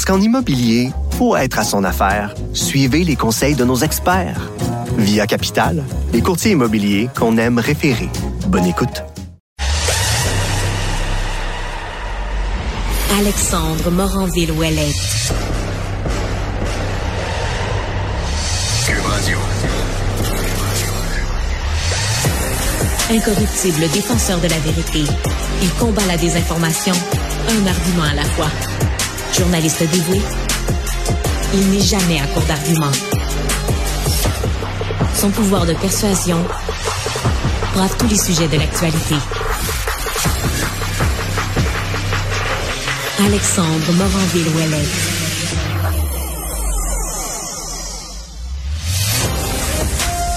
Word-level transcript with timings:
Parce 0.00 0.16
qu'en 0.16 0.24
immobilier, 0.24 0.92
pour 1.18 1.36
être 1.36 1.58
à 1.58 1.62
son 1.62 1.84
affaire, 1.84 2.34
suivez 2.54 3.04
les 3.04 3.16
conseils 3.16 3.54
de 3.54 3.66
nos 3.66 3.76
experts. 3.76 4.50
Via 4.96 5.26
Capital, 5.26 5.84
les 6.14 6.22
courtiers 6.22 6.52
immobiliers 6.52 7.10
qu'on 7.14 7.36
aime 7.36 7.58
référer. 7.58 8.08
Bonne 8.46 8.64
écoute. 8.64 9.02
Alexandre 13.18 13.90
Radio. 19.04 19.38
Incorruptible 23.10 23.80
défenseur 23.92 24.40
de 24.40 24.48
la 24.48 24.58
vérité, 24.60 25.04
il 25.62 25.70
combat 25.78 26.06
la 26.06 26.16
désinformation, 26.16 26.94
un 27.50 27.66
argument 27.66 28.04
à 28.04 28.14
la 28.14 28.24
fois. 28.24 28.48
Journaliste 29.36 29.82
dévoué, 29.90 30.20
il 31.54 31.70
n'est 31.70 31.80
jamais 31.80 32.20
à 32.20 32.26
court 32.26 32.42
d'arguments. 32.42 32.92
Son 35.14 35.30
pouvoir 35.30 35.66
de 35.66 35.74
persuasion 35.74 36.44
brave 37.74 37.96
tous 37.98 38.08
les 38.08 38.16
sujets 38.16 38.48
de 38.48 38.56
l'actualité. 38.56 39.14
Alexandre 43.24 43.92
Moranville-Ouellette. 43.92 45.19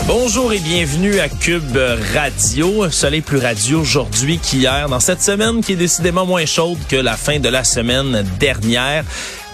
Bonjour 0.06 0.52
et 0.52 0.60
bienvenue 0.60 1.20
à 1.20 1.30
Cube 1.30 1.78
Radio. 2.14 2.90
Soleil 2.90 3.22
plus 3.22 3.38
radio 3.38 3.80
aujourd'hui 3.80 4.38
qu'hier, 4.38 4.90
dans 4.90 5.00
cette 5.00 5.22
semaine 5.22 5.64
qui 5.64 5.74
est 5.74 5.78
décidément 5.78 6.26
moins 6.26 6.46
chaude 6.46 6.78
que 6.90 6.98
la 6.98 7.16
fin 7.16 7.40
de 7.40 7.48
la 7.48 7.64
semaine 7.64 8.26
dernière. 8.38 9.06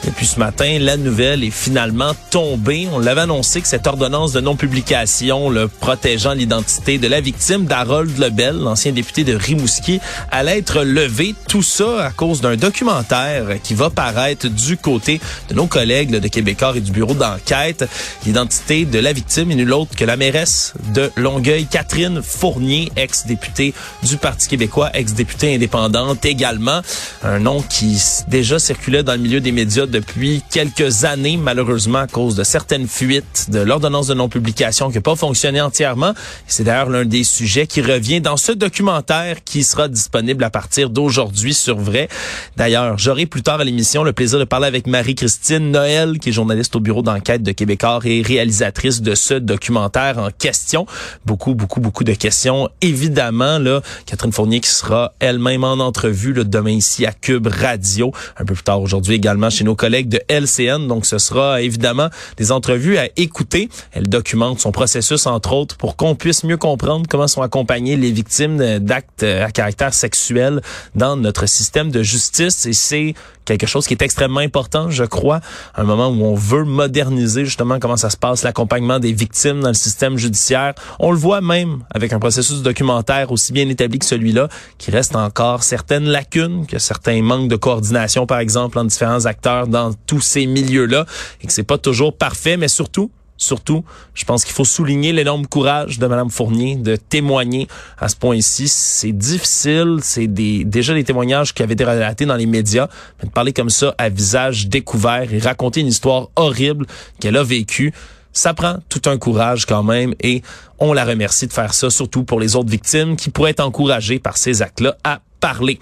Et 0.07 0.11
puis 0.11 0.25
ce 0.25 0.39
matin, 0.39 0.77
la 0.79 0.95
nouvelle 0.95 1.43
est 1.43 1.51
finalement 1.51 2.13
tombée. 2.29 2.87
On 2.91 2.99
l'avait 2.99 3.21
annoncé 3.21 3.61
que 3.61 3.67
cette 3.67 3.85
ordonnance 3.85 4.31
de 4.31 4.39
non-publication 4.39 5.49
le 5.49 5.67
protégeant 5.67 6.33
l'identité 6.33 6.97
de 6.97 7.07
la 7.07 7.19
victime 7.19 7.65
d'Harold 7.65 8.17
Lebel, 8.17 8.55
l'ancien 8.55 8.93
député 8.93 9.23
de 9.23 9.35
Rimouski, 9.35 9.99
allait 10.31 10.59
être 10.59 10.83
levée. 10.83 11.35
Tout 11.47 11.63
ça 11.63 12.05
à 12.05 12.11
cause 12.11 12.39
d'un 12.39 12.55
documentaire 12.55 13.61
qui 13.61 13.73
va 13.73 13.89
paraître 13.89 14.47
du 14.47 14.77
côté 14.77 15.19
de 15.49 15.55
nos 15.55 15.67
collègues 15.67 16.11
de 16.11 16.27
Québécois 16.27 16.73
et 16.75 16.81
du 16.81 16.91
bureau 16.91 17.13
d'enquête. 17.13 17.85
L'identité 18.25 18.85
de 18.85 18.99
la 18.99 19.11
victime 19.11 19.51
est 19.51 19.55
nulle 19.55 19.73
autre 19.73 19.95
que 19.97 20.05
la 20.05 20.15
mairesse 20.15 20.73
de 20.93 21.11
Longueuil, 21.17 21.65
Catherine 21.65 22.21
Fournier, 22.23 22.89
ex-députée 22.95 23.73
du 24.03 24.15
Parti 24.15 24.47
québécois, 24.47 24.91
ex-députée 24.93 25.55
indépendante 25.55 26.25
également. 26.25 26.81
Un 27.21 27.39
nom 27.39 27.61
qui 27.61 28.01
déjà 28.29 28.59
circulait 28.59 29.03
dans 29.03 29.13
le 29.13 29.19
milieu 29.19 29.41
des 29.41 29.51
médias 29.51 29.85
depuis 29.89 30.41
quelques 30.51 31.03
années, 31.03 31.37
malheureusement 31.37 31.99
à 31.99 32.07
cause 32.07 32.35
de 32.35 32.43
certaines 32.43 32.87
fuites 32.87 33.47
de 33.49 33.59
l'ordonnance 33.59 34.07
de 34.07 34.13
non-publication 34.13 34.89
qui 34.89 34.95
n'a 34.95 35.01
pas 35.01 35.15
fonctionné 35.15 35.61
entièrement. 35.61 36.13
C'est 36.47 36.63
d'ailleurs 36.63 36.89
l'un 36.89 37.05
des 37.05 37.23
sujets 37.23 37.67
qui 37.67 37.81
revient 37.81 38.21
dans 38.21 38.37
ce 38.37 38.51
documentaire 38.51 39.43
qui 39.43 39.63
sera 39.63 39.87
disponible 39.87 40.43
à 40.43 40.49
partir 40.49 40.89
d'aujourd'hui 40.89 41.53
sur 41.53 41.77
Vrai. 41.77 42.09
D'ailleurs, 42.57 42.97
j'aurai 42.97 43.25
plus 43.25 43.41
tard 43.41 43.59
à 43.59 43.63
l'émission 43.63 44.03
le 44.03 44.13
plaisir 44.13 44.39
de 44.39 44.43
parler 44.43 44.67
avec 44.67 44.87
Marie-Christine 44.87 45.71
Noël, 45.71 46.19
qui 46.19 46.29
est 46.29 46.31
journaliste 46.33 46.75
au 46.75 46.79
bureau 46.79 47.01
d'enquête 47.01 47.43
de 47.43 47.51
Québécois 47.51 47.99
et 48.03 48.21
réalisatrice 48.21 49.01
de 49.01 49.15
ce 49.15 49.33
documentaire 49.33 50.17
en 50.19 50.29
question. 50.31 50.85
Beaucoup, 51.25 51.55
beaucoup, 51.55 51.79
beaucoup 51.79 52.03
de 52.03 52.13
questions. 52.13 52.69
Évidemment, 52.81 53.59
là, 53.59 53.81
Catherine 54.05 54.31
Fournier 54.31 54.59
qui 54.59 54.69
sera 54.69 55.13
elle-même 55.19 55.63
en 55.63 55.73
entrevue 55.73 56.33
là, 56.33 56.43
demain 56.43 56.71
ici 56.71 57.05
à 57.05 57.11
Cube 57.11 57.47
Radio. 57.47 58.11
Un 58.37 58.45
peu 58.45 58.53
plus 58.53 58.63
tard 58.63 58.81
aujourd'hui 58.81 59.15
également 59.15 59.49
chez 59.49 59.63
nos 59.63 59.75
collègues 59.79 60.09
de 60.09 60.21
LCN. 60.27 60.87
Donc, 60.87 61.05
ce 61.05 61.17
sera 61.17 61.61
évidemment 61.61 62.09
des 62.37 62.51
entrevues 62.51 62.97
à 62.97 63.07
écouter. 63.15 63.69
Elle 63.93 64.07
documente 64.07 64.59
son 64.59 64.71
processus, 64.71 65.25
entre 65.25 65.53
autres, 65.53 65.77
pour 65.77 65.95
qu'on 65.95 66.15
puisse 66.15 66.43
mieux 66.43 66.57
comprendre 66.57 67.07
comment 67.09 67.27
sont 67.27 67.41
accompagnées 67.41 67.95
les 67.95 68.11
victimes 68.11 68.79
d'actes 68.79 69.23
à 69.23 69.49
caractère 69.51 69.93
sexuel 69.93 70.61
dans 70.95 71.15
notre 71.15 71.47
système 71.47 71.89
de 71.89 72.03
justice. 72.03 72.65
Et 72.65 72.73
c'est 72.73 73.15
quelque 73.57 73.69
chose 73.69 73.87
qui 73.87 73.93
est 73.93 74.01
extrêmement 74.01 74.39
important, 74.39 74.89
je 74.89 75.03
crois, 75.03 75.39
à 75.73 75.81
un 75.81 75.83
moment 75.83 76.09
où 76.09 76.23
on 76.23 76.35
veut 76.35 76.63
moderniser 76.63 77.45
justement 77.45 77.79
comment 77.79 77.97
ça 77.97 78.09
se 78.09 78.17
passe, 78.17 78.43
l'accompagnement 78.43 78.99
des 78.99 79.13
victimes 79.13 79.61
dans 79.61 79.69
le 79.69 79.73
système 79.73 80.17
judiciaire. 80.17 80.73
On 80.99 81.11
le 81.11 81.17
voit 81.17 81.41
même 81.41 81.83
avec 81.93 82.13
un 82.13 82.19
processus 82.19 82.61
documentaire 82.61 83.31
aussi 83.31 83.53
bien 83.53 83.67
établi 83.69 83.99
que 83.99 84.05
celui-là, 84.05 84.49
qui 84.77 84.91
reste 84.91 85.15
encore 85.15 85.63
certaines 85.63 86.05
lacunes, 86.05 86.65
que 86.65 86.79
certains 86.79 87.21
manques 87.21 87.49
de 87.49 87.55
coordination, 87.55 88.25
par 88.25 88.39
exemple, 88.39 88.77
entre 88.77 88.89
différents 88.89 89.25
acteurs 89.25 89.67
dans 89.67 89.93
tous 90.07 90.21
ces 90.21 90.45
milieux-là, 90.45 91.05
et 91.41 91.47
que 91.47 91.53
c'est 91.53 91.63
pas 91.63 91.77
toujours 91.77 92.15
parfait, 92.15 92.57
mais 92.57 92.67
surtout, 92.67 93.11
Surtout, 93.39 93.85
je 94.13 94.25
pense 94.25 94.43
qu'il 94.43 94.53
faut 94.53 94.65
souligner 94.65 95.13
l'énorme 95.13 95.47
courage 95.47 95.97
de 95.97 96.05
Mme 96.05 96.29
Fournier 96.29 96.75
de 96.75 96.97
témoigner 96.97 97.69
à 97.97 98.09
ce 98.09 98.17
point-ci. 98.17 98.67
C'est 98.67 99.13
difficile, 99.13 99.99
c'est 100.01 100.27
déjà 100.27 100.93
des 100.93 101.05
témoignages 101.05 101.53
qui 101.53 101.63
avaient 101.63 101.73
été 101.73 101.85
relatés 101.85 102.25
dans 102.25 102.35
les 102.35 102.45
médias, 102.45 102.89
mais 103.19 103.29
de 103.29 103.33
parler 103.33 103.53
comme 103.53 103.69
ça 103.69 103.95
à 103.97 104.09
visage 104.09 104.67
découvert 104.67 105.33
et 105.33 105.39
raconter 105.39 105.79
une 105.79 105.87
histoire 105.87 106.27
horrible 106.35 106.85
qu'elle 107.21 107.37
a 107.37 107.43
vécue, 107.43 107.93
ça 108.33 108.53
prend 108.53 108.75
tout 108.89 109.01
un 109.05 109.17
courage 109.17 109.65
quand 109.65 109.83
même 109.83 110.13
et 110.19 110.41
on 110.77 110.91
la 110.91 111.05
remercie 111.05 111.47
de 111.47 111.53
faire 111.53 111.73
ça, 111.73 111.89
surtout 111.89 112.25
pour 112.25 112.41
les 112.41 112.57
autres 112.57 112.69
victimes 112.69 113.15
qui 113.15 113.29
pourraient 113.29 113.51
être 113.51 113.61
encouragées 113.61 114.19
par 114.19 114.35
ces 114.35 114.61
actes-là 114.61 114.97
à 115.05 115.21
parler. 115.39 115.79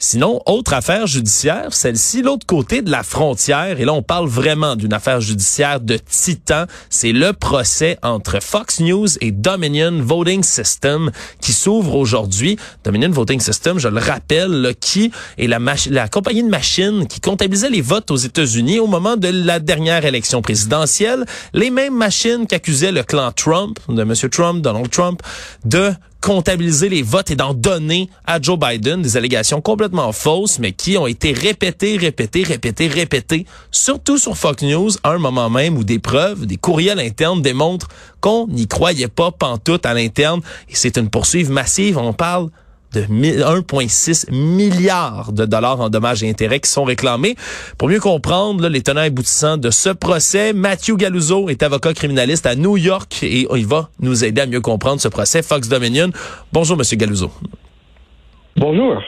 Sinon, 0.00 0.40
autre 0.46 0.74
affaire 0.74 1.08
judiciaire, 1.08 1.72
celle-ci, 1.72 2.22
l'autre 2.22 2.46
côté 2.46 2.82
de 2.82 2.90
la 2.90 3.02
frontière, 3.02 3.80
et 3.80 3.84
là 3.84 3.92
on 3.92 4.02
parle 4.02 4.28
vraiment 4.28 4.76
d'une 4.76 4.92
affaire 4.92 5.20
judiciaire 5.20 5.80
de 5.80 5.96
titan, 5.96 6.66
c'est 6.88 7.10
le 7.10 7.32
procès 7.32 7.98
entre 8.02 8.40
Fox 8.40 8.78
News 8.78 9.08
et 9.20 9.32
Dominion 9.32 10.00
Voting 10.00 10.44
System 10.44 11.10
qui 11.40 11.52
s'ouvre 11.52 11.96
aujourd'hui. 11.96 12.56
Dominion 12.84 13.10
Voting 13.10 13.40
System, 13.40 13.80
je 13.80 13.88
le 13.88 13.98
rappelle, 13.98 14.72
qui 14.80 15.10
est 15.36 15.48
la, 15.48 15.58
la 15.90 16.08
compagnie 16.08 16.44
de 16.44 16.48
machines 16.48 17.08
qui 17.08 17.20
comptabilisait 17.20 17.70
les 17.70 17.80
votes 17.80 18.12
aux 18.12 18.16
États-Unis 18.16 18.78
au 18.78 18.86
moment 18.86 19.16
de 19.16 19.28
la 19.28 19.58
dernière 19.58 20.04
élection 20.04 20.42
présidentielle. 20.42 21.24
Les 21.54 21.70
mêmes 21.70 21.96
machines 21.96 22.46
qu'accusait 22.46 22.92
le 22.92 23.02
clan 23.02 23.32
Trump, 23.32 23.80
de 23.88 24.02
M. 24.02 24.14
Trump, 24.30 24.62
Donald 24.62 24.90
Trump, 24.90 25.20
de 25.64 25.92
comptabiliser 26.20 26.88
les 26.88 27.02
votes 27.02 27.30
et 27.30 27.36
d'en 27.36 27.54
donner 27.54 28.08
à 28.26 28.40
Joe 28.40 28.58
Biden 28.58 29.02
des 29.02 29.16
allégations 29.16 29.60
complètement 29.60 30.12
fausses, 30.12 30.58
mais 30.58 30.72
qui 30.72 30.98
ont 30.98 31.06
été 31.06 31.32
répétées, 31.32 31.96
répétées, 31.96 32.42
répétées, 32.42 32.88
répétées, 32.88 33.46
surtout 33.70 34.18
sur 34.18 34.36
Fox 34.36 34.62
News, 34.62 34.90
à 35.02 35.10
un 35.10 35.18
moment 35.18 35.48
même 35.50 35.76
où 35.76 35.84
des 35.84 35.98
preuves, 35.98 36.46
des 36.46 36.56
courriels 36.56 37.00
internes 37.00 37.42
démontrent 37.42 37.88
qu'on 38.20 38.46
n'y 38.48 38.66
croyait 38.66 39.08
pas 39.08 39.30
pantoute 39.30 39.86
à 39.86 39.94
l'interne. 39.94 40.40
Et 40.68 40.74
c'est 40.74 40.98
une 40.98 41.08
poursuite 41.08 41.48
massive. 41.48 41.98
On 41.98 42.12
parle 42.12 42.50
de 42.92 43.02
1,6 43.02 44.32
milliards 44.32 45.32
de 45.32 45.44
dollars 45.44 45.80
en 45.80 45.90
dommages 45.90 46.22
et 46.22 46.30
intérêts 46.30 46.60
qui 46.60 46.70
sont 46.70 46.84
réclamés. 46.84 47.36
Pour 47.76 47.88
mieux 47.88 48.00
comprendre 48.00 48.68
les 48.68 48.82
tenants 48.82 49.02
aboutissants 49.02 49.56
de 49.56 49.70
ce 49.70 49.90
procès, 49.90 50.52
Matthew 50.52 50.96
Galuzzo 50.96 51.48
est 51.48 51.62
avocat 51.62 51.92
criminaliste 51.92 52.46
à 52.46 52.54
New 52.54 52.76
York 52.76 53.22
et 53.22 53.46
il 53.54 53.66
va 53.66 53.90
nous 54.00 54.24
aider 54.24 54.40
à 54.40 54.46
mieux 54.46 54.60
comprendre 54.60 55.00
ce 55.00 55.08
procès 55.08 55.42
Fox 55.42 55.68
Dominion. 55.68 56.10
Bonjour, 56.52 56.76
Monsieur 56.76 56.96
Galuzzo. 56.96 57.30
Bonjour. 58.56 59.00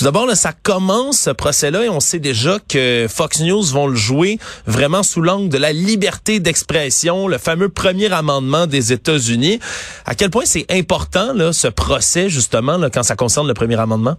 Tout 0.00 0.06
d'abord, 0.06 0.30
ça 0.30 0.52
commence 0.54 1.20
ce 1.20 1.30
procès-là 1.30 1.84
et 1.84 1.90
on 1.90 2.00
sait 2.00 2.20
déjà 2.20 2.56
que 2.72 3.04
Fox 3.06 3.42
News 3.42 3.64
vont 3.64 3.86
le 3.86 3.96
jouer 3.96 4.38
vraiment 4.64 5.02
sous 5.02 5.20
l'angle 5.20 5.50
de 5.50 5.58
la 5.58 5.74
liberté 5.74 6.40
d'expression, 6.40 7.28
le 7.28 7.36
fameux 7.36 7.68
premier 7.68 8.10
amendement 8.10 8.66
des 8.66 8.94
États-Unis. 8.94 9.58
À 10.06 10.14
quel 10.14 10.30
point 10.30 10.46
c'est 10.46 10.64
important 10.72 11.34
là, 11.34 11.52
ce 11.52 11.68
procès 11.68 12.30
justement 12.30 12.78
là, 12.78 12.88
quand 12.88 13.02
ça 13.02 13.14
concerne 13.14 13.46
le 13.46 13.52
premier 13.52 13.78
amendement? 13.78 14.14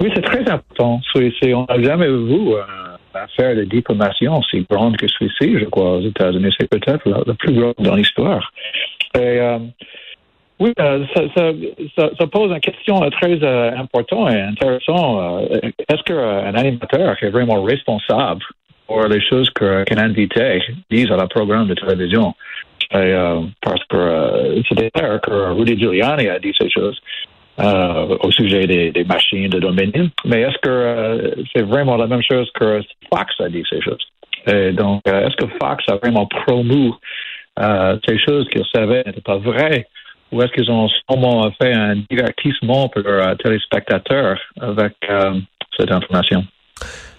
Oui, 0.00 0.10
c'est 0.12 0.22
très 0.22 0.40
important. 0.50 1.00
On 1.14 1.66
n'a 1.68 1.82
jamais 1.84 2.08
vu 2.08 2.52
euh, 2.52 2.64
affaire 3.14 3.54
de 3.54 3.62
diplomation 3.62 4.40
aussi 4.40 4.66
grande 4.68 4.96
que 4.96 5.06
celui-ci, 5.06 5.60
je 5.60 5.66
crois, 5.66 5.98
aux 5.98 6.02
États-Unis. 6.02 6.52
C'est 6.58 6.68
peut-être 6.68 7.08
la, 7.08 7.22
plus 7.34 7.52
grande 7.54 7.74
dans 7.78 7.94
l'histoire. 7.94 8.50
Euh, 9.16 9.60
Oui, 10.58 10.72
euh, 10.80 11.04
ça, 11.14 12.26
pose 12.28 12.50
une 12.50 12.60
question 12.60 13.02
euh, 13.02 13.10
très 13.10 13.42
euh, 13.42 13.76
importante 13.76 14.32
et 14.32 14.40
intéressante. 14.40 15.50
Est-ce 15.88 16.02
qu'un 16.04 16.54
animateur 16.54 17.14
est 17.22 17.28
vraiment 17.28 17.62
responsable 17.62 18.42
pour 18.86 19.06
les 19.06 19.20
choses 19.20 19.50
qu'un 19.50 19.98
invité 19.98 20.62
dit 20.90 21.06
à 21.10 21.16
la 21.16 21.26
programme 21.26 21.68
de 21.68 21.74
télévision? 21.74 22.34
Parce 22.90 23.84
que 23.90 24.62
c'est 24.68 24.90
clair 24.92 25.20
que 25.20 25.52
Rudy 25.52 25.78
Giuliani 25.78 26.28
a 26.28 26.38
dit 26.38 26.54
ces 26.58 26.70
choses 26.70 26.98
au 27.58 28.30
sujet 28.30 28.66
des, 28.66 29.04
machines 29.04 29.48
de 29.48 29.58
Dominion. 29.58 30.08
Mais 30.24 30.42
est-ce 30.42 30.58
que 30.58 31.44
c'est 31.54 31.62
vraiment 31.62 31.96
la 31.96 32.06
même 32.06 32.22
chose 32.22 32.50
que 32.54 32.80
Fox 33.10 33.40
a 33.40 33.48
dit 33.48 33.64
ces 33.68 33.80
choses? 33.82 34.06
Donc, 34.74 35.02
est-ce 35.04 35.36
que 35.36 35.48
Fox 35.60 35.84
a 35.88 35.96
vraiment 35.96 36.26
promu 36.26 36.92
ces 37.58 38.18
choses 38.18 38.48
qu'il 38.48 38.64
savait 38.72 39.02
n'étaient 39.04 39.20
pas 39.20 39.38
vraies? 39.38 39.86
Ou 40.32 40.42
est-ce 40.42 40.52
qu'ils 40.52 40.70
ont 40.70 40.88
sûrement 40.88 41.50
fait 41.60 41.72
un 41.72 41.96
divertissement 42.10 42.88
pour 42.88 43.02
leurs 43.02 43.36
téléspectateurs 43.38 44.38
avec 44.60 44.94
euh, 45.08 45.40
cette 45.78 45.90
information? 45.90 46.44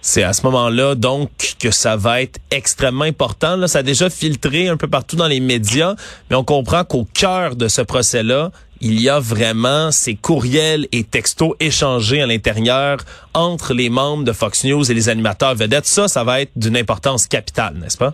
C'est 0.01 0.23
à 0.23 0.33
ce 0.33 0.45
moment-là, 0.45 0.95
donc, 0.95 1.29
que 1.59 1.71
ça 1.71 1.95
va 1.97 2.21
être 2.21 2.39
extrêmement 2.51 3.03
important. 3.03 3.55
Là, 3.55 3.67
ça 3.67 3.79
a 3.79 3.83
déjà 3.83 4.09
filtré 4.09 4.69
un 4.69 4.77
peu 4.77 4.87
partout 4.87 5.15
dans 5.15 5.27
les 5.27 5.39
médias, 5.39 5.95
mais 6.29 6.35
on 6.35 6.43
comprend 6.43 6.83
qu'au 6.83 7.05
cœur 7.13 7.55
de 7.55 7.67
ce 7.67 7.81
procès-là, 7.81 8.51
il 8.79 9.01
y 9.01 9.09
a 9.09 9.19
vraiment 9.19 9.91
ces 9.91 10.15
courriels 10.15 10.87
et 10.91 11.03
textos 11.03 11.55
échangés 11.59 12.21
à 12.21 12.27
l'intérieur 12.27 12.99
entre 13.33 13.73
les 13.73 13.89
membres 13.89 14.23
de 14.23 14.31
Fox 14.31 14.63
News 14.63 14.89
et 14.89 14.93
les 14.93 15.09
animateurs 15.09 15.55
vedettes. 15.55 15.87
Ça, 15.87 16.07
ça 16.07 16.23
va 16.23 16.41
être 16.41 16.51
d'une 16.55 16.77
importance 16.77 17.27
capitale, 17.27 17.73
n'est-ce 17.75 17.97
pas? 17.97 18.13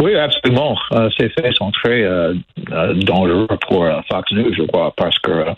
Oui, 0.00 0.16
absolument. 0.16 0.78
Euh, 0.92 1.10
ces 1.18 1.28
faits 1.28 1.54
sont 1.54 1.70
très 1.72 2.02
euh, 2.02 2.32
euh 2.72 2.94
dangereux 2.94 3.46
pour 3.68 3.84
euh, 3.84 4.00
Fox 4.10 4.32
News, 4.32 4.52
je 4.54 4.62
crois, 4.62 4.92
parce 4.96 5.18
que 5.18 5.30
euh, 5.30 5.52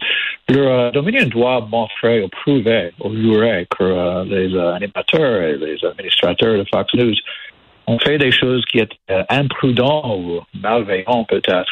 le 0.48 0.90
Dominion 0.90 1.26
doit 1.26 1.60
montrer 1.70 2.22
ou 2.22 2.28
prouver 2.28 2.90
au 2.98 3.14
juré 3.14 3.66
que 3.78 4.24
les 4.24 4.58
animateurs 4.58 5.42
et 5.42 5.56
les 5.56 5.84
administrateurs 5.84 6.58
de 6.58 6.64
Fox 6.74 6.92
News 6.94 7.14
ont 7.86 7.98
fait 8.00 8.18
des 8.18 8.32
choses 8.32 8.64
qui 8.66 8.78
étaient 8.78 9.24
imprudentes 9.28 10.06
ou 10.06 10.40
malveillantes 10.60 11.28
peut-être. 11.28 11.70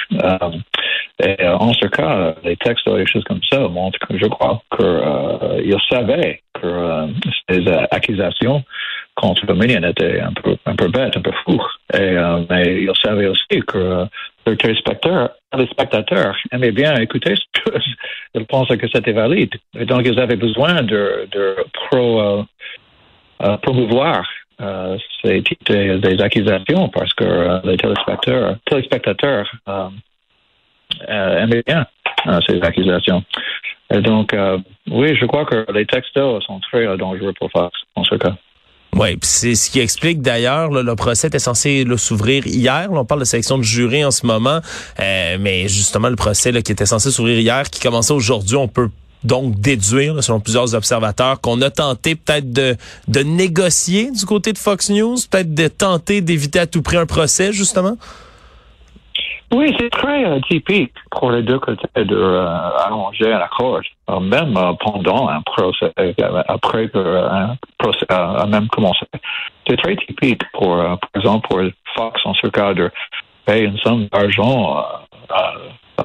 et 1.23 1.47
en 1.47 1.73
ce 1.73 1.87
cas, 1.87 2.35
les 2.45 2.57
textes 2.57 2.87
ou 2.87 2.97
les 2.97 3.07
choses 3.07 3.25
comme 3.25 3.43
ça 3.51 3.61
montrent 3.69 3.99
je 4.11 4.27
crois 4.27 4.61
qu'ils 4.77 5.77
savaient 5.91 6.41
que 6.55 7.09
ces 7.49 7.67
accusations 7.91 8.65
Dominion 9.47 9.83
était 9.83 10.21
un 10.21 10.33
peu, 10.33 10.57
un 10.67 10.77
peu 10.77 10.89
bête, 10.89 11.17
un 11.17 11.21
peu 11.21 11.33
fou. 11.45 11.61
Et, 11.95 11.99
euh, 11.99 12.45
mais 12.49 12.83
il 12.83 12.93
savait 13.03 13.27
aussi 13.27 13.61
que 13.67 13.79
euh, 13.79 14.05
les 14.47 14.57
téléspectateurs, 14.57 15.31
les 15.57 15.67
spectateurs 15.67 16.37
aimaient 16.53 16.73
bien 16.73 16.95
écouter 16.97 17.35
ce 17.37 17.61
que 17.61 17.79
ils 18.35 18.47
pensaient 18.47 18.79
que 18.79 18.89
c'était 18.93 19.12
valide. 19.12 19.55
Et 19.79 19.85
donc, 19.85 20.03
ils 20.05 20.19
avaient 20.19 20.37
besoin 20.37 20.83
de, 20.83 21.29
euh, 21.35 22.43
euh 23.43 23.57
promouvoir 23.62 24.29
ces 25.23 25.43
types 25.43 25.71
accusations 26.21 26.91
parce 26.91 27.15
que 27.15 27.67
les 27.67 27.79
téléspectateurs, 27.79 28.57
téléspectateurs 28.67 29.51
aimaient 31.09 31.62
bien 31.67 31.87
ces 32.47 32.61
accusations. 32.61 33.25
Et 33.91 34.03
donc, 34.03 34.37
oui, 34.91 35.17
je 35.17 35.25
crois 35.25 35.47
que 35.47 35.65
les 35.73 35.87
textos 35.87 36.45
sont 36.45 36.61
très 36.61 36.95
dangereux 36.99 37.33
pour 37.33 37.51
Fox 37.51 37.73
en 37.95 38.05
ce 38.05 38.17
cas. 38.17 38.37
Oui, 38.97 39.17
c'est 39.23 39.55
ce 39.55 39.71
qui 39.71 39.81
explique 39.81 40.21
d'ailleurs, 40.21 40.71
le 40.71 40.97
procès 40.97 41.29
était 41.29 41.39
censé 41.39 41.87
s'ouvrir 41.97 42.47
hier. 42.47 42.89
on 42.91 43.05
parle 43.05 43.21
de 43.21 43.25
sélection 43.25 43.57
de 43.57 43.63
jury 43.63 44.05
en 44.05 44.11
ce 44.11 44.27
moment, 44.27 44.61
euh, 44.99 45.37
mais 45.41 45.69
justement 45.69 46.09
le 46.09 46.17
procès 46.17 46.51
là, 46.51 46.61
qui 46.61 46.73
était 46.73 46.87
censé 46.87 47.11
s'ouvrir 47.11 47.39
hier, 47.39 47.71
qui 47.71 47.81
commençait 47.81 48.13
aujourd'hui, 48.13 48.57
on 48.57 48.69
peut 48.69 48.91
donc 49.23 49.61
déduire, 49.61 50.23
selon 50.25 50.41
plusieurs 50.41 50.75
observateurs, 50.75 51.41
qu'on 51.41 51.61
a 51.63 51.71
tenté 51.71 52.15
peut-être 52.15 52.53
de, 52.53 52.77
de 53.07 53.21
négocier 53.21 54.11
du 54.11 54.25
côté 54.25 54.53
de 54.53 54.59
Fox 54.59 54.91
News, 54.91 55.17
peut-être 55.31 55.55
de 55.55 55.69
tenter 55.69 56.21
d'éviter 56.21 56.59
à 56.59 56.67
tout 56.67 56.83
prix 56.83 56.97
un 56.97 57.07
procès, 57.07 57.53
justement? 57.53 57.97
Oui, 59.52 59.75
c'est 59.81 59.91
très 59.91 60.25
euh, 60.25 60.38
typique 60.49 60.93
pour 61.11 61.32
les 61.32 61.43
deux 61.43 61.58
côtés 61.58 61.88
de 61.97 62.17
euh, 62.17 62.47
allonger 62.87 63.32
un 63.32 63.41
accord, 63.41 63.81
euh, 64.08 64.20
même 64.20 64.56
euh, 64.56 64.73
pendant 64.79 65.29
un 65.29 65.43
procès, 65.43 65.93
euh, 65.99 66.43
après 66.47 66.88
un 66.94 67.56
procès 67.76 68.06
a 68.11 68.47
même 68.47 68.69
commencé. 68.69 69.05
C'est 69.67 69.76
très 69.76 69.97
typique 69.97 70.43
pour, 70.52 70.76
par 70.76 70.99
exemple, 71.17 71.49
pour 71.49 71.61
Fox 71.97 72.20
en 72.25 72.35
ce 72.35 72.47
cas 72.47 72.75
de 72.75 72.91
payer 73.44 73.64
une 73.64 73.79
somme 73.79 74.06
d'argent 74.12 74.85
à 75.29 75.55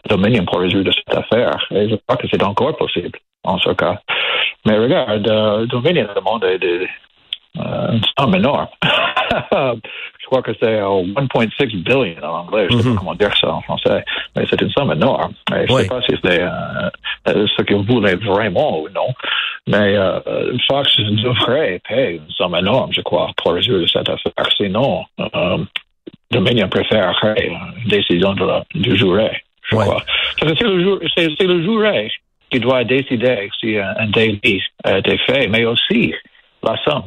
Dominion 0.09 0.45
pour 0.45 0.59
résoudre 0.59 0.91
cette 0.93 1.15
affaire. 1.15 1.55
Et 1.71 1.89
je 1.89 1.95
crois 1.95 2.17
que 2.17 2.27
c'est 2.31 2.43
encore 2.43 2.75
possible 2.77 3.17
en 3.43 3.59
ce 3.59 3.69
cas. 3.73 3.99
Mais 4.65 4.77
regarde, 4.77 5.67
Dominion 5.67 6.07
demande 6.15 6.41
de, 6.41 6.87
une 7.59 8.01
somme 8.17 8.35
énorme. 8.35 8.67
je 9.51 10.25
crois 10.25 10.41
que 10.41 10.51
c'est 10.59 10.79
1,6 10.79 11.67
billion 11.67 12.15
en 12.23 12.39
anglais. 12.39 12.67
Je 12.69 12.75
ne 12.75 12.81
sais 12.81 12.87
pas 12.87 12.93
mhm. 12.93 12.97
comment 12.97 13.15
dire 13.15 13.37
ça 13.37 13.53
en 13.53 13.61
français, 13.61 14.03
mais 14.35 14.45
c'est 14.49 14.61
une 14.61 14.71
somme 14.71 14.91
énorme. 14.91 15.33
je 15.51 15.71
ne 15.71 15.79
sais 15.79 15.87
pas 15.87 16.01
si 16.01 16.15
c'est 16.23 16.41
euh, 16.41 16.49
euh, 17.27 17.47
ce 17.55 17.61
que 17.63 17.73
vous 17.73 17.83
voulez 17.83 18.15
vraiment 18.15 18.79
ou 18.81 18.89
non. 18.89 19.13
Mais 19.67 19.95
euh, 19.95 20.19
Fox 20.67 20.95
devrait 20.99 21.81
payer 21.87 22.15
une 22.15 22.31
somme 22.31 22.55
énorme, 22.55 22.91
je 22.93 23.01
crois, 23.01 23.31
pour 23.37 23.53
résoudre 23.53 23.87
cette 23.87 24.09
affaire. 24.09 24.49
Sinon, 24.57 25.05
euh, 25.19 25.57
Dominion 26.31 26.69
préfère 26.69 27.13
une 27.37 27.89
décision 27.89 28.33
de 28.33 28.45
la, 28.45 28.63
du 28.75 28.95
jury, 28.95 29.29
je 29.69 29.75
crois. 29.75 30.03
C'est 30.39 30.45
le, 30.45 31.63
jury 31.63 32.11
qui 32.51 32.59
doit 32.59 32.83
décider 32.83 33.49
si 33.59 33.77
un, 33.77 33.95
un 33.97 34.07
délit 34.07 34.61
a 34.83 34.99
été 34.99 35.17
fait, 35.19 35.47
mais 35.47 35.65
aussi 35.65 36.13
la 36.61 36.77
somme. 36.83 37.05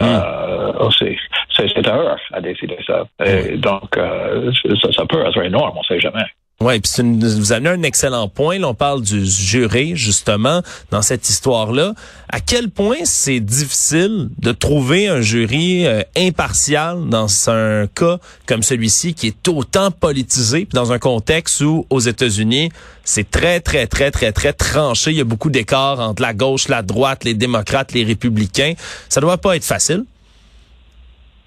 Hmm. 0.00 0.04
Euh, 0.04 0.72
aussi. 0.78 1.16
C'est 1.56 1.88
à 1.88 1.96
eux 1.96 2.08
à 2.32 2.40
décider 2.40 2.78
ça. 2.86 3.04
Et 3.24 3.56
donc, 3.56 3.96
euh, 3.96 4.52
ça, 4.80 4.92
ça, 4.92 5.06
peut 5.06 5.24
être 5.26 5.42
énorme, 5.42 5.76
on 5.76 5.80
ne 5.80 5.84
sait 5.84 6.00
jamais. 6.00 6.24
Oui, 6.60 6.80
puis 6.80 6.90
vous 7.00 7.52
avez 7.52 7.68
un 7.68 7.84
excellent 7.84 8.28
point. 8.28 8.58
Là, 8.58 8.70
on 8.70 8.74
parle 8.74 9.00
du 9.02 9.24
juré, 9.24 9.92
justement, 9.94 10.60
dans 10.90 11.02
cette 11.02 11.28
histoire-là. 11.28 11.94
À 12.30 12.40
quel 12.40 12.68
point 12.68 12.96
c'est 13.04 13.38
difficile 13.38 14.28
de 14.38 14.50
trouver 14.50 15.06
un 15.06 15.20
jury 15.20 15.86
euh, 15.86 16.02
impartial 16.16 17.08
dans 17.08 17.28
un 17.48 17.86
cas 17.86 18.18
comme 18.46 18.64
celui-ci 18.64 19.14
qui 19.14 19.28
est 19.28 19.46
autant 19.46 19.92
politisé, 19.92 20.66
dans 20.72 20.90
un 20.90 20.98
contexte 20.98 21.60
où, 21.60 21.86
aux 21.90 22.00
États-Unis, 22.00 22.72
c'est 23.04 23.30
très, 23.30 23.60
très, 23.60 23.86
très, 23.86 24.10
très, 24.10 24.32
très 24.32 24.52
tranché. 24.52 25.12
Il 25.12 25.16
y 25.16 25.20
a 25.20 25.24
beaucoup 25.24 25.50
d'écarts 25.50 26.00
entre 26.00 26.22
la 26.22 26.34
gauche, 26.34 26.66
la 26.66 26.82
droite, 26.82 27.22
les 27.22 27.34
démocrates, 27.34 27.92
les 27.92 28.02
républicains. 28.02 28.74
Ça 29.08 29.20
doit 29.20 29.38
pas 29.38 29.54
être 29.54 29.64
facile. 29.64 30.04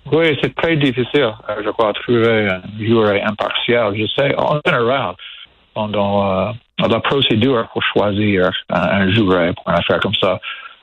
Oui, 0.09 0.37
c'est 0.41 0.53
très 0.55 0.75
difficile, 0.77 1.31
euh, 1.49 1.61
je 1.63 1.69
crois, 1.69 1.93
de 1.93 1.99
trouver 1.99 2.47
un 2.49 2.61
jury 2.79 3.21
impartial. 3.21 3.95
Je 3.95 4.07
sais, 4.07 4.35
en 4.35 4.59
général, 4.65 5.15
pendant 5.75 6.49
euh, 6.49 6.51
la 6.79 6.99
procédure 6.99 7.67
pour 7.71 7.83
choisir 7.83 8.49
un, 8.69 9.11
jury 9.11 9.53
pour 9.53 9.69
une 9.69 9.75
affaire 9.75 9.99
comme 9.99 10.15
ça, 10.15 10.39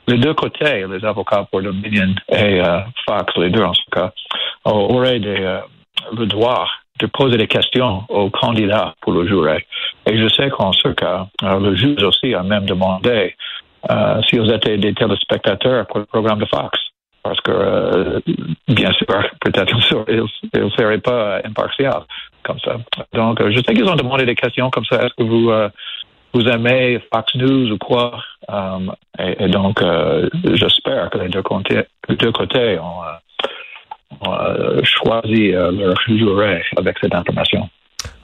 les 0.07 0.19
deux 0.19 0.35
côtés, 0.35 0.87
les 0.89 1.05
avocats 1.05 1.47
pour 1.51 1.61
Dominion 1.61 2.15
et 2.31 2.61
euh, 2.63 2.81
Fox, 3.07 3.37
les 3.37 3.51
deux 3.51 3.63
en 3.63 3.75
ce 3.75 3.83
cas, 3.91 4.13
auraient 4.65 5.19
des, 5.19 5.59
le 6.17 6.27
droit 6.27 6.69
de 7.01 7.07
poser 7.07 7.37
des 7.37 7.49
questions 7.49 8.05
aux 8.09 8.31
candidats 8.31 8.95
pour 9.03 9.13
le 9.13 9.27
jury. 9.27 9.63
Et 10.07 10.17
je 10.17 10.29
sais 10.29 10.49
qu'en 10.49 10.73
ce 10.73 10.89
cas, 10.89 11.27
le 11.43 11.75
juge 11.75 12.03
aussi 12.03 12.35
a 12.35 12.43
même 12.43 12.65
demandé 12.65 13.35
s'ils 14.29 14.51
étaient 14.51 14.79
des 14.79 14.95
téléspectateurs 14.95 15.87
pour 15.87 15.99
le 15.99 16.07
programme 16.07 16.39
de 16.39 16.47
Fox 16.47 16.79
parce 17.23 17.41
que, 17.41 17.51
euh, 17.51 18.21
bien 18.69 18.93
sûr, 18.93 19.07
peut-être 19.41 19.77
ils 20.09 20.63
ne 20.63 20.71
seraient 20.71 20.99
pas 20.99 21.41
impartial 21.45 22.03
comme 22.43 22.59
ça. 22.61 22.77
Donc, 23.13 23.41
euh, 23.41 23.51
je 23.51 23.57
sais 23.59 23.75
qu'ils 23.75 23.89
ont 23.89 23.97
demandé 23.97 24.25
des 24.25 24.35
questions 24.35 24.71
comme 24.71 24.85
ça. 24.85 25.03
Est-ce 25.05 25.15
que 25.19 25.25
vous, 25.25 25.51
euh, 25.51 25.69
vous 26.33 26.47
aimez 26.49 27.01
Fox 27.13 27.35
News 27.35 27.73
ou 27.73 27.79
quoi? 27.79 28.23
Et, 29.19 29.49
donc, 29.49 29.83
j'espère 30.55 31.11
que 31.11 31.19
les 31.19 31.29
deux 31.29 31.43
côtés, 31.43 31.83
les 32.09 32.17
deux 32.17 32.33
côtés 32.33 32.79
ont, 32.79 34.27
ont 34.27 34.85
choisi 34.85 35.51
leur 35.51 36.01
juré 36.07 36.63
avec 36.77 36.99
cette 37.01 37.15
information. 37.15 37.69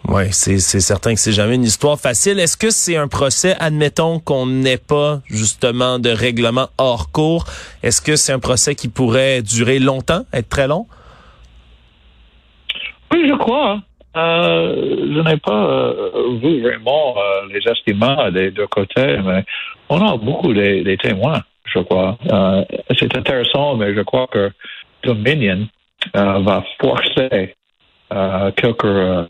Oui, 0.06 0.24
c'est 0.32 0.58
certain 0.58 1.14
que 1.14 1.20
c'est 1.20 1.32
jamais 1.32 1.54
une 1.54 1.64
histoire 1.64 1.98
facile. 1.98 2.38
Est-ce 2.38 2.58
que 2.58 2.70
c'est 2.70 2.96
un 2.96 3.08
procès, 3.08 3.56
admettons 3.58 4.20
qu'on 4.20 4.46
n'ait 4.46 4.76
pas 4.76 5.20
justement 5.26 5.98
de 5.98 6.10
règlement 6.10 6.68
hors 6.76 7.10
cours, 7.10 7.46
est-ce 7.82 8.02
que 8.02 8.14
c'est 8.14 8.32
un 8.32 8.38
procès 8.38 8.74
qui 8.74 8.88
pourrait 8.88 9.40
durer 9.40 9.78
longtemps, 9.78 10.24
être 10.32 10.48
très 10.48 10.68
long? 10.68 10.86
Oui, 13.12 13.26
je 13.28 13.34
crois. 13.34 13.80
Euh, 14.16 14.96
je 15.12 15.20
n'ai 15.20 15.38
pas 15.38 15.64
euh, 15.64 16.38
vu 16.40 16.62
vraiment 16.62 17.16
euh, 17.16 17.48
les 17.52 17.68
estimats 17.68 18.30
des 18.30 18.50
deux 18.50 18.66
côtés, 18.68 19.18
mais 19.24 19.44
on 19.88 20.00
a 20.06 20.16
beaucoup 20.16 20.52
de, 20.52 20.94
témoins, 20.96 21.40
je 21.64 21.80
crois. 21.80 22.16
c'est 22.98 23.16
intéressant, 23.16 23.76
mais 23.76 23.94
je 23.94 24.02
crois 24.02 24.26
que 24.28 24.50
Dominion 25.02 25.66
va 26.14 26.62
forcer 26.80 27.54
quelques 28.56 29.28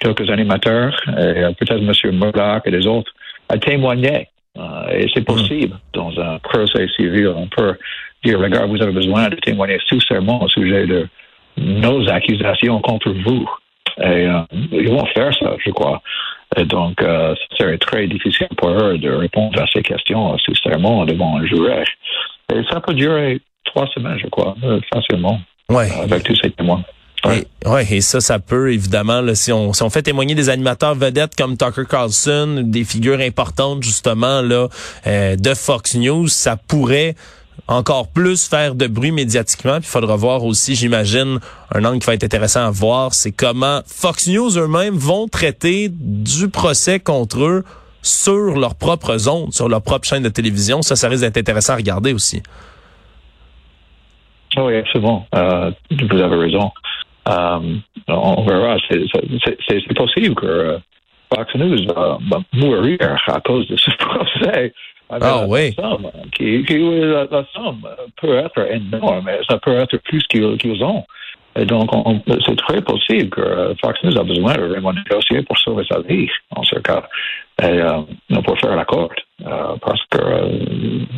quelques 0.00 0.28
animateurs, 0.30 0.94
et 1.08 1.20
euh, 1.44 1.52
peut-être 1.52 1.82
M. 1.82 1.92
Murdoch 2.18 2.62
et 2.66 2.70
les 2.70 2.86
autres, 2.86 3.12
à 3.48 3.58
témoigner. 3.58 4.28
Euh, 4.58 4.88
et 4.90 5.06
c'est 5.12 5.24
possible 5.24 5.76
dans 5.92 6.10
un 6.18 6.38
procès 6.38 6.88
civil. 6.96 7.28
On 7.36 7.46
peut 7.46 7.74
dire, 8.24 8.40
regarde, 8.40 8.70
vous 8.70 8.82
avez 8.82 8.92
besoin 8.92 9.28
de 9.28 9.36
témoigner 9.36 9.78
sous 9.86 10.00
serment 10.00 10.42
au 10.42 10.48
sujet 10.48 10.86
de 10.86 11.06
nos 11.58 12.08
accusations 12.08 12.80
contre 12.80 13.10
vous. 13.10 13.48
Et 13.98 14.26
euh, 14.26 14.40
ils 14.72 14.88
vont 14.88 15.04
faire 15.06 15.32
ça, 15.38 15.54
je 15.64 15.70
crois. 15.70 16.02
Et 16.56 16.64
donc, 16.64 17.02
euh, 17.02 17.34
ce 17.50 17.56
serait 17.56 17.78
très 17.78 18.06
difficile 18.06 18.48
pour 18.56 18.70
eux 18.70 18.98
de 18.98 19.10
répondre 19.10 19.60
à 19.60 19.66
ces 19.72 19.82
questions 19.82 20.36
sous 20.38 20.54
serment 20.56 21.04
devant 21.04 21.38
un 21.38 21.46
jury. 21.46 21.84
Et 22.52 22.62
ça 22.70 22.80
peut 22.80 22.94
durer 22.94 23.40
trois 23.64 23.86
semaines, 23.88 24.18
je 24.18 24.28
crois, 24.28 24.54
facilement, 24.92 25.40
Ouais. 25.68 25.88
avec 26.02 26.22
tous 26.22 26.36
ces 26.42 26.50
témoins. 26.50 26.82
Ouais. 27.26 27.46
Et, 27.64 27.68
ouais, 27.68 27.86
et 27.90 28.00
ça, 28.00 28.20
ça 28.20 28.38
peut 28.38 28.72
évidemment, 28.72 29.20
là, 29.20 29.34
si, 29.34 29.52
on, 29.52 29.72
si 29.72 29.82
on 29.82 29.90
fait 29.90 30.02
témoigner 30.02 30.34
des 30.34 30.48
animateurs 30.48 30.94
vedettes 30.94 31.34
comme 31.36 31.56
Tucker 31.56 31.84
Carlson, 31.88 32.62
des 32.64 32.84
figures 32.84 33.20
importantes 33.20 33.82
justement 33.82 34.42
là 34.42 34.68
euh, 35.06 35.36
de 35.36 35.54
Fox 35.54 35.94
News, 35.94 36.28
ça 36.28 36.56
pourrait 36.56 37.14
encore 37.68 38.08
plus 38.08 38.46
faire 38.48 38.74
de 38.74 38.86
bruit 38.86 39.12
médiatiquement. 39.12 39.78
Puis 39.78 39.88
il 39.88 39.90
faudra 39.90 40.16
voir 40.16 40.44
aussi, 40.44 40.74
j'imagine, 40.74 41.40
un 41.74 41.84
angle 41.84 41.98
qui 41.98 42.06
va 42.06 42.14
être 42.14 42.24
intéressant 42.24 42.66
à 42.66 42.70
voir, 42.70 43.14
c'est 43.14 43.32
comment 43.32 43.80
Fox 43.86 44.28
News 44.28 44.58
eux-mêmes 44.58 44.96
vont 44.96 45.26
traiter 45.26 45.88
du 45.90 46.48
procès 46.48 47.00
contre 47.00 47.42
eux 47.42 47.64
sur 48.02 48.56
leur 48.56 48.76
propre 48.76 49.16
ondes, 49.28 49.52
sur 49.52 49.68
leur 49.68 49.82
propre 49.82 50.06
chaîne 50.06 50.22
de 50.22 50.28
télévision. 50.28 50.82
Ça, 50.82 50.94
ça 50.94 51.08
risque 51.08 51.22
d'être 51.22 51.38
intéressant 51.38 51.72
à 51.72 51.76
regarder 51.76 52.12
aussi. 52.12 52.42
Oui, 54.56 54.76
absolument. 54.76 55.26
Euh, 55.34 55.70
vous 55.90 56.18
avez 56.18 56.36
raison. 56.36 56.70
Euh, 57.28 57.76
on 58.08 58.42
verra. 58.44 58.76
C'est 58.88 59.94
possible 59.94 60.34
que 60.34 60.78
Fox 61.34 61.54
News 61.56 61.86
va, 61.94 62.18
mourir 62.54 62.98
à 63.26 63.40
cause 63.40 63.66
de 63.68 63.76
ce 63.76 63.90
procès. 63.98 64.72
Ah 65.08 65.18
la 65.20 65.46
oui. 65.46 65.72
somme, 65.74 66.10
qui, 66.36 66.64
qui, 66.64 66.78
la, 66.78 67.26
la 67.30 67.44
somme 67.54 67.86
peut 68.20 68.36
être 68.38 68.58
énorme, 68.72 69.22
mais 69.24 69.38
ça 69.48 69.56
peut 69.58 69.76
être 69.76 69.96
plus 69.98 70.22
qu'ils 70.24 70.82
ont. 70.82 71.04
Et 71.58 71.64
donc, 71.64 71.94
on- 71.94 72.20
c'est 72.44 72.56
très 72.56 72.82
possible 72.82 73.30
que 73.30 73.40
euh, 73.40 73.74
Fox 73.80 74.02
News 74.02 74.18
a 74.18 74.24
besoin 74.24 74.54
de 74.54 74.62
vraiment 74.66 74.92
négocier 74.92 75.42
pour 75.42 75.56
sauver 75.58 75.84
sa 75.88 76.00
vie, 76.00 76.28
en 76.50 76.62
ce 76.64 76.74
cas, 76.80 77.04
et 77.62 77.66
euh, 77.66 78.02
pour 78.44 78.58
faire 78.58 78.74
l'accord. 78.76 79.10
Euh, 79.46 79.76
parce 79.80 80.02
que 80.10 80.18
euh, 80.18 80.58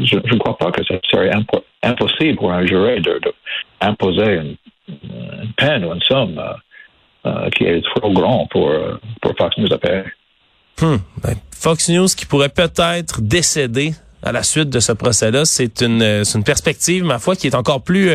je 0.04 0.16
ne 0.16 0.38
crois 0.38 0.56
pas 0.58 0.70
que 0.70 0.84
ce 0.84 0.94
serait 1.10 1.30
impo- 1.30 1.64
impossible 1.82 2.36
pour 2.36 2.52
un 2.52 2.66
jury 2.66 3.00
de, 3.00 3.18
de 3.20 3.32
imposer 3.80 4.34
une, 4.34 4.56
une 4.88 5.52
peine 5.56 5.84
ou 5.84 5.92
une 5.92 6.02
somme 6.02 6.38
euh, 6.38 6.52
euh, 7.26 7.50
qui 7.50 7.64
est 7.64 7.82
trop 7.96 8.12
grande 8.12 8.48
pour, 8.50 8.68
euh, 8.68 8.98
pour 9.20 9.34
Fox 9.36 9.56
News 9.58 9.72
à 9.72 9.78
payer. 9.78 10.04
Hmm. 10.80 10.96
Ben, 11.22 11.34
Fox 11.50 11.88
News 11.88 12.06
qui 12.06 12.26
pourrait 12.26 12.48
peut-être 12.48 13.20
décéder 13.20 13.94
à 14.22 14.32
la 14.32 14.42
suite 14.42 14.68
de 14.68 14.80
ce 14.80 14.90
procès-là, 14.90 15.44
c'est 15.44 15.80
une, 15.80 16.02
une 16.02 16.42
perspective, 16.42 17.04
ma 17.04 17.20
foi, 17.20 17.36
qui 17.36 17.46
est 17.46 17.54
encore 17.54 17.82
plus, 17.82 18.10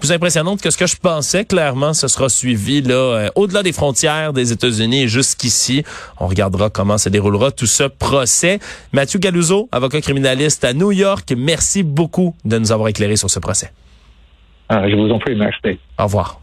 plus 0.00 0.10
impressionnante 0.10 0.60
que 0.60 0.68
ce 0.68 0.76
que 0.76 0.86
je 0.86 0.96
pensais. 0.96 1.44
Clairement, 1.44 1.94
ce 1.94 2.08
sera 2.08 2.28
suivi 2.28 2.82
là 2.82 3.30
au-delà 3.36 3.62
des 3.62 3.72
frontières 3.72 4.32
des 4.32 4.50
États-Unis 4.50 5.04
et 5.04 5.08
jusqu'ici. 5.08 5.84
On 6.18 6.26
regardera 6.26 6.70
comment 6.70 6.98
se 6.98 7.08
déroulera 7.08 7.52
tout 7.52 7.66
ce 7.66 7.84
procès. 7.84 8.58
Mathieu 8.92 9.20
Galuzzo, 9.20 9.68
avocat 9.70 10.00
criminaliste 10.00 10.64
à 10.64 10.72
New 10.72 10.90
York, 10.90 11.32
merci 11.36 11.84
beaucoup 11.84 12.34
de 12.44 12.58
nous 12.58 12.72
avoir 12.72 12.88
éclairé 12.88 13.14
sur 13.14 13.30
ce 13.30 13.38
procès. 13.38 13.70
Euh, 14.72 14.88
je 14.88 14.96
vous 14.96 15.10
en 15.10 15.18
prie, 15.18 15.34
merci. 15.34 15.78
Au 15.98 16.04
revoir. 16.04 16.40